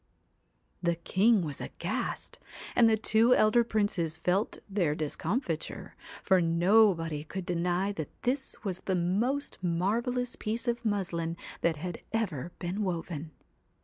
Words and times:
The 0.81 0.95
king 0.95 1.43
was 1.43 1.61
aghast, 1.61 2.39
and 2.75 2.89
the 2.89 2.97
two 2.97 3.35
elder 3.35 3.63
princes 3.63 4.17
felt 4.17 4.57
their 4.67 4.95
discomfiture, 4.95 5.95
for 6.23 6.41
nobody 6.41 7.23
could 7.23 7.45
deny 7.45 7.91
that 7.91 8.09
this 8.23 8.63
was 8.63 8.79
the 8.79 8.95
most 8.95 9.59
marvellous 9.61 10.35
piece 10.35 10.67
of 10.67 10.83
muslin 10.83 11.37
that 11.61 11.75
had 11.75 12.01
ever 12.11 12.51
been 12.57 12.81
woven. 12.81 13.29